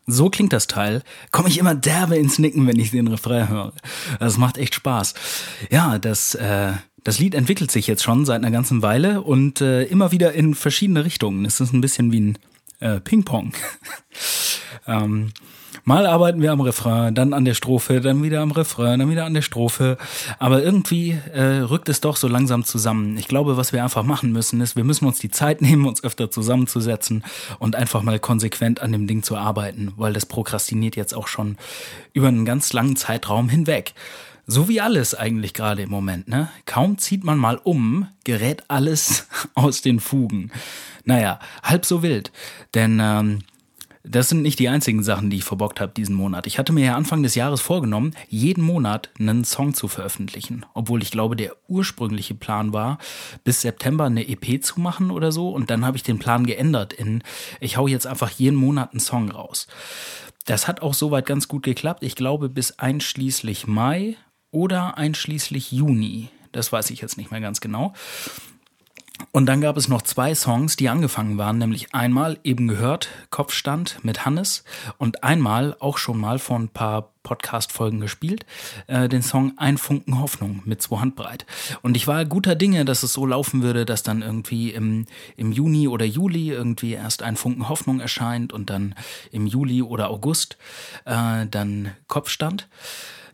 So 0.07 0.29
klingt 0.29 0.53
das 0.53 0.67
Teil. 0.67 1.05
Komme 1.31 1.49
ich 1.49 1.59
immer 1.59 1.77
derbe 1.77 2.17
ins 2.17 2.41
Nicken, 2.41 2.67
wenn 2.67 2.81
ich 2.81 2.91
den 2.91 3.07
Refrain 3.07 3.49
höre. 3.49 3.73
Das 4.19 4.39
macht 4.39 4.59
echt 4.59 4.75
Spaß. 4.75 5.15
Ja, 5.71 6.01
das 6.01 6.35
äh, 6.35 6.73
das 7.05 7.19
Lied 7.19 7.35
entwickelt 7.35 7.71
sich 7.71 7.87
jetzt 7.87 8.03
schon 8.03 8.25
seit 8.25 8.37
einer 8.37 8.51
ganzen 8.51 8.83
Weile 8.83 9.23
und 9.23 9.61
äh, 9.61 9.85
immer 9.85 10.13
wieder 10.13 10.33
in 10.33 10.55
verschiedene 10.55 11.05
Richtungen. 11.05 11.45
Es 11.45 11.61
ist 11.61 11.73
ein 11.73 11.81
bisschen 11.81 12.13
wie 12.13 12.21
ein 12.21 12.39
äh, 12.81 13.01
Ping-Pong. 13.01 13.53
ähm, 14.87 15.33
mal 15.85 16.07
arbeiten 16.07 16.43
wir 16.43 16.53
am 16.53 16.61
Refrain, 16.61 17.15
dann 17.15 17.33
an 17.33 17.45
der 17.45 17.55
Strophe, 17.55 18.01
dann 18.01 18.23
wieder 18.23 18.41
am 18.41 18.53
Refrain, 18.53 19.01
dann 19.01 19.11
wieder 19.11 19.25
an 19.25 19.35
der 19.35 19.43
Strophe. 19.43 19.99
Aber 20.39 20.63
irgendwie 20.63 21.19
äh, 21.33 21.43
rückt 21.43 21.89
es 21.89 22.01
doch 22.01 22.17
so 22.17 22.29
langsam 22.29 22.65
zusammen. 22.65 23.17
Ich 23.17 23.27
glaube, 23.27 23.57
was 23.57 23.73
wir 23.73 23.83
einfach 23.83 24.05
machen 24.05 24.31
müssen, 24.31 24.61
ist, 24.61 24.77
wir 24.77 24.85
müssen 24.85 25.07
uns 25.07 25.19
die 25.19 25.31
Zeit 25.31 25.61
nehmen, 25.61 25.87
uns 25.87 26.05
öfter 26.05 26.31
zusammenzusetzen 26.31 27.25
und 27.59 27.75
einfach 27.75 28.03
mal 28.03 28.21
konsequent 28.21 28.81
an 28.81 28.93
dem 28.93 29.09
Ding 29.09 29.25
zu 29.25 29.37
arbeiten, 29.37 29.93
weil 29.97 30.13
das 30.13 30.27
prokrastiniert 30.27 30.95
jetzt 30.95 31.15
auch 31.15 31.27
schon 31.27 31.57
über 32.13 32.29
einen 32.29 32.45
ganz 32.45 32.73
langen 32.73 32.95
Zeitraum 32.95 33.49
hinweg. 33.49 33.95
So 34.53 34.69
wie 34.69 34.83
alles 34.83 35.15
eigentlich 35.15 35.55
gerade 35.55 35.81
im 35.81 35.89
Moment, 35.89 36.29
ne? 36.29 36.51
Kaum 36.67 36.99
zieht 36.99 37.25
man 37.25 37.39
mal 37.39 37.57
um, 37.57 38.09
gerät 38.25 38.65
alles 38.69 39.27
aus 39.55 39.81
den 39.81 39.99
Fugen. 39.99 40.53
Naja, 41.07 41.41
halb 41.63 41.87
so 41.87 42.03
wild. 42.03 42.33
Denn 42.75 43.01
ähm, 43.01 43.39
das 44.05 44.29
sind 44.29 44.43
nicht 44.43 44.59
die 44.59 44.69
einzigen 44.69 45.03
Sachen, 45.03 45.31
die 45.31 45.39
ich 45.39 45.45
verbockt 45.45 45.81
habe 45.81 45.95
diesen 45.95 46.15
Monat. 46.15 46.47
Ich 46.47 46.59
hatte 46.59 46.75
mir 46.75 46.85
ja 46.85 46.97
Anfang 46.97 47.23
des 47.23 47.35
Jahres 47.35 47.63
vorgenommen, 47.63 48.15
jeden 48.29 48.63
Monat 48.63 49.09
einen 49.19 49.45
Song 49.45 49.73
zu 49.73 49.89
veröffentlichen. 49.89 50.67
Obwohl 50.75 51.03
ich 51.03 51.13
glaube, 51.13 51.35
der 51.35 51.57
ursprüngliche 51.67 52.35
Plan 52.35 52.75
war, 52.75 52.99
bis 53.45 53.63
September 53.63 54.05
eine 54.05 54.29
EP 54.29 54.63
zu 54.63 54.81
machen 54.81 55.11
oder 55.11 55.33
so. 55.33 55.49
Und 55.49 55.71
dann 55.71 55.87
habe 55.87 55.97
ich 55.97 56.03
den 56.03 56.19
Plan 56.19 56.45
geändert 56.45 56.93
in, 56.93 57.23
ich 57.59 57.79
hau 57.79 57.89
jetzt 57.89 58.07
einfach 58.07 58.29
jeden 58.29 58.59
Monat 58.59 58.91
einen 58.91 59.01
Song 59.01 59.31
raus. 59.31 59.67
Das 60.45 60.69
hat 60.69 60.83
auch 60.83 60.93
soweit 60.93 61.25
ganz 61.25 61.49
gut 61.49 61.63
geklappt. 61.63 62.03
Ich 62.03 62.17
glaube, 62.17 62.51
bis 62.51 62.79
einschließlich 62.79 63.67
Mai 63.67 64.19
oder 64.53 64.97
einschließlich 64.97 65.73
Juni. 65.73 66.29
Das 66.53 66.71
weiß 66.71 66.91
ich 66.91 67.01
jetzt 67.01 67.17
nicht 67.17 67.33
mehr 67.33 67.41
ganz 67.41 67.61
genau. 67.61 67.93
Und 69.31 69.47
dann 69.47 69.61
gab 69.61 69.77
es 69.77 69.89
noch 69.89 70.03
zwei 70.03 70.35
Songs, 70.35 70.77
die 70.77 70.89
angefangen 70.89 71.39
waren, 71.39 71.59
nämlich 71.59 71.95
einmal 71.95 72.39
eben 72.45 72.67
gehört, 72.67 73.09
Kopfstand 73.31 73.99
mit 74.03 74.27
Hannes 74.27 74.65
und 74.99 75.23
einmal 75.23 75.77
auch 75.79 75.99
schon 75.99 76.19
mal 76.19 76.39
vor 76.39 76.59
ein 76.59 76.69
paar 76.69 77.13
Podcast-Folgen 77.23 78.01
gespielt, 78.01 78.45
äh, 78.89 79.09
den 79.09 79.23
Song 79.23 79.53
Ein 79.57 79.79
Funken 79.79 80.19
Hoffnung 80.19 80.63
mit 80.65 80.83
zwei 80.83 80.99
Handbreit. 80.99 81.47
Und 81.83 81.97
ich 81.97 82.09
war 82.09 82.25
guter 82.25 82.57
Dinge, 82.57 82.85
dass 82.85 83.05
es 83.05 83.13
so 83.13 83.25
laufen 83.25 83.63
würde, 83.63 83.85
dass 83.85 84.03
dann 84.03 84.23
irgendwie 84.23 84.71
im, 84.71 85.07
im 85.37 85.53
Juni 85.53 85.87
oder 85.87 86.05
Juli 86.05 86.51
irgendwie 86.51 86.93
erst 86.93 87.23
Ein 87.23 87.37
Funken 87.37 87.69
Hoffnung 87.69 88.01
erscheint 88.01 88.53
und 88.53 88.71
dann 88.71 88.95
im 89.31 89.47
Juli 89.47 89.83
oder 89.83 90.11
August 90.11 90.59
äh, 91.05 91.47
dann 91.47 91.93
Kopfstand. 92.09 92.69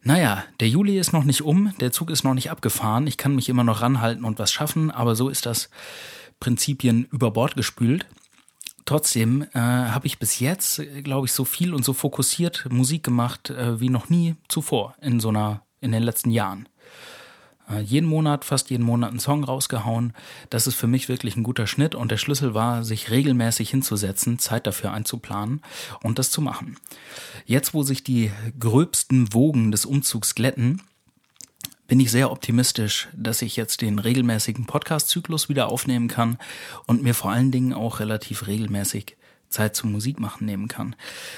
Naja, 0.03 0.45
der 0.61 0.69
Juli 0.69 0.99
ist 0.99 1.13
noch 1.13 1.25
nicht 1.25 1.43
um, 1.43 1.73
der 1.81 1.93
Zug 1.93 2.11
ist 2.11 2.25
noch 2.25 2.35
nicht 2.35 2.51
abgefahren, 2.51 3.07
ich 3.07 3.17
kann 3.17 3.35
mich 3.35 3.49
immer 3.49 3.65
noch 3.65 3.83
ranhalten 3.83 4.25
und 4.25 4.39
was 4.39 4.53
schaffen, 4.53 4.91
aber 4.91 5.17
so 5.17 5.29
ist 5.29 5.47
das 5.47 5.71
Prinzipien 6.41 7.09
über 7.11 7.31
Bord 7.31 7.57
gespült. 7.57 8.07
Trotzdem 8.85 9.43
äh, 9.53 9.59
habe 9.59 10.07
ich 10.07 10.19
bis 10.19 10.41
jetzt, 10.41 10.81
glaube 11.05 11.27
ich, 11.27 11.33
so 11.33 11.45
viel 11.45 11.75
und 11.75 11.85
so 11.85 11.93
fokussiert 11.93 12.67
Musik 12.71 13.03
gemacht 13.03 13.51
äh, 13.51 13.81
wie 13.81 13.91
noch 13.91 14.09
nie 14.09 14.37
zuvor 14.49 14.95
in 15.01 15.21
so 15.21 15.29
einer 15.29 15.63
in 15.81 15.93
den 15.93 16.03
letzten 16.03 16.31
Jahren. 16.31 16.69
Äh, 17.69 17.81
jeden 17.81 18.09
Monat, 18.09 18.45
fast 18.45 18.71
jeden 18.71 18.85
Monat 18.85 19.11
einen 19.11 19.21
Song 19.21 19.45
rausgehauen. 19.45 20.15
Das 20.51 20.67
ist 20.67 20.75
für 20.75 20.87
mich 20.87 21.09
wirklich 21.09 21.37
ein 21.37 21.43
guter 21.43 21.67
Schnitt 21.67 21.95
und 21.95 22.11
der 22.11 22.17
Schlüssel 22.17 22.55
war, 22.55 22.85
sich 22.85 23.11
regelmäßig 23.11 23.71
hinzusetzen, 23.71 24.39
Zeit 24.39 24.67
dafür 24.67 24.93
einzuplanen 24.93 25.63
und 26.03 26.19
das 26.19 26.31
zu 26.31 26.41
machen. 26.41 26.77
Jetzt, 27.47 27.75
wo 27.75 27.83
sich 27.83 28.03
die 28.05 28.31
gröbsten 28.59 29.33
Wogen 29.33 29.71
des 29.71 29.85
Umzugs 29.85 30.35
glätten, 30.35 30.83
bin 31.87 32.01
ich 32.01 32.11
sehr 32.11 32.31
optimistisch, 32.31 33.09
dass 33.17 33.41
ich 33.41 33.57
jetzt 33.57 33.81
den 33.81 33.99
regelmäßigen 33.99 34.67
Podcast-Zyklus 34.67 35.49
wieder 35.49 35.69
aufnehmen 35.71 36.09
kann 36.09 36.37
und 36.87 37.03
mir 37.03 37.15
vor 37.15 37.31
allen 37.31 37.51
Dingen 37.51 37.73
auch 37.73 37.99
relativ 37.99 38.47
regelmäßig 38.47 39.17
Zeit 39.49 39.75
zum 39.75 39.93
Musikmachen 39.93 40.47
nehmen 40.47 40.69
kann. 40.69 40.95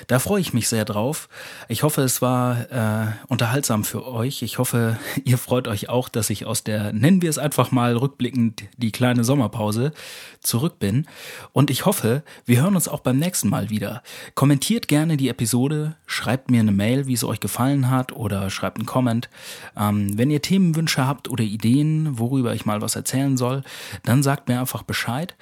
Da 0.06 0.18
freue 0.18 0.40
ich 0.40 0.52
mich 0.52 0.68
sehr 0.68 0.84
drauf. 0.84 1.28
Ich 1.68 1.82
hoffe, 1.82 2.02
es 2.02 2.20
war 2.20 2.70
äh, 2.70 3.12
unterhaltsam 3.28 3.84
für 3.84 4.06
euch. 4.06 4.42
Ich 4.42 4.58
hoffe, 4.58 4.98
ihr 5.24 5.38
freut 5.38 5.68
euch 5.68 5.88
auch, 5.88 6.08
dass 6.08 6.30
ich 6.30 6.46
aus 6.46 6.64
der, 6.64 6.92
nennen 6.92 7.22
wir 7.22 7.30
es 7.30 7.38
einfach 7.38 7.70
mal 7.70 7.96
rückblickend, 7.96 8.64
die 8.76 8.92
kleine 8.92 9.24
Sommerpause 9.24 9.92
zurück 10.40 10.78
bin. 10.78 11.06
Und 11.52 11.70
ich 11.70 11.86
hoffe, 11.86 12.22
wir 12.46 12.62
hören 12.62 12.74
uns 12.74 12.88
auch 12.88 13.00
beim 13.00 13.18
nächsten 13.18 13.48
Mal 13.48 13.70
wieder. 13.70 14.02
Kommentiert 14.34 14.88
gerne 14.88 15.16
die 15.16 15.28
Episode, 15.28 15.96
schreibt 16.06 16.50
mir 16.50 16.60
eine 16.60 16.72
Mail, 16.72 17.06
wie 17.06 17.14
es 17.14 17.24
euch 17.24 17.40
gefallen 17.40 17.90
hat 17.90 18.12
oder 18.12 18.50
schreibt 18.50 18.78
einen 18.78 18.86
Comment. 18.86 19.28
Ähm, 19.76 20.18
wenn 20.18 20.30
ihr 20.30 20.42
Themenwünsche 20.42 21.06
habt 21.06 21.28
oder 21.28 21.44
Ideen, 21.44 22.18
worüber 22.18 22.54
ich 22.54 22.66
mal 22.66 22.82
was 22.82 22.96
erzählen 22.96 23.36
soll, 23.36 23.62
dann 24.02 24.22
sagt 24.22 24.48
mir 24.48 24.58
einfach 24.58 24.82
Bescheid. 24.82 25.36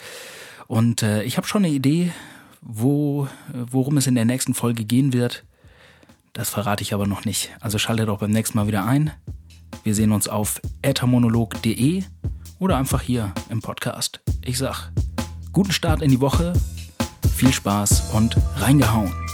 Und 0.66 1.02
äh, 1.02 1.22
ich 1.22 1.38
habe 1.38 1.46
schon 1.46 1.64
eine 1.64 1.72
Idee, 1.72 2.12
wo, 2.60 3.28
worum 3.52 3.96
es 3.96 4.06
in 4.06 4.14
der 4.14 4.24
nächsten 4.24 4.54
Folge 4.54 4.84
gehen 4.84 5.12
wird, 5.12 5.44
das 6.32 6.50
verrate 6.50 6.82
ich 6.82 6.94
aber 6.94 7.06
noch 7.06 7.24
nicht. 7.24 7.50
Also 7.60 7.78
schaltet 7.78 8.08
auch 8.08 8.18
beim 8.18 8.30
nächsten 8.30 8.58
Mal 8.58 8.66
wieder 8.66 8.84
ein. 8.84 9.10
Wir 9.82 9.94
sehen 9.94 10.12
uns 10.12 10.28
auf 10.28 10.60
ethermonolog.de 10.82 12.04
oder 12.58 12.76
einfach 12.76 13.02
hier 13.02 13.32
im 13.48 13.60
Podcast. 13.60 14.20
Ich 14.44 14.58
sag, 14.58 14.90
guten 15.52 15.72
Start 15.72 16.02
in 16.02 16.10
die 16.10 16.20
Woche, 16.20 16.52
viel 17.34 17.52
Spaß 17.52 18.12
und 18.14 18.36
reingehauen. 18.56 19.27